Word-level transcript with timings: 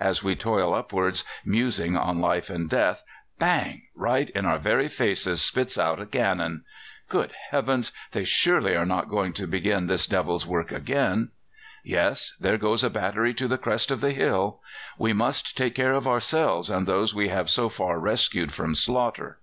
As 0.00 0.20
we 0.24 0.34
toil 0.34 0.74
upwards, 0.74 1.22
musing 1.44 1.96
on 1.96 2.20
life 2.20 2.50
and 2.50 2.68
death, 2.68 3.04
bang! 3.38 3.82
right 3.94 4.28
in 4.30 4.44
our 4.44 4.58
very 4.58 4.88
faces 4.88 5.42
spits 5.42 5.78
out 5.78 6.00
a 6.00 6.06
cannon. 6.06 6.64
Good 7.08 7.30
heavens! 7.50 7.92
they 8.10 8.24
surely 8.24 8.74
are 8.74 8.84
not 8.84 9.08
going 9.08 9.32
to 9.34 9.46
begin 9.46 9.86
this 9.86 10.08
devil's 10.08 10.44
work 10.44 10.72
again! 10.72 11.28
Yes; 11.84 12.32
there 12.40 12.58
goes 12.58 12.82
a 12.82 12.90
battery 12.90 13.32
to 13.34 13.46
the 13.46 13.58
crest 13.58 13.92
of 13.92 14.00
the 14.00 14.10
hill. 14.10 14.58
We 14.98 15.12
must 15.12 15.56
take 15.56 15.76
care 15.76 15.92
of 15.94 16.08
ourselves 16.08 16.68
and 16.68 16.88
those 16.88 17.14
we 17.14 17.28
have 17.28 17.48
so 17.48 17.68
far 17.68 18.00
rescued 18.00 18.52
from 18.52 18.74
slaughter. 18.74 19.38